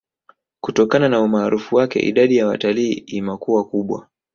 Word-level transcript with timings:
Kutokana 0.61 1.09
na 1.09 1.21
umaarufu 1.21 1.75
wake 1.75 1.99
idadi 1.99 2.37
ya 2.37 2.47
watalii 2.47 2.93
imakuwa 2.93 3.63
kubwa 3.63 4.07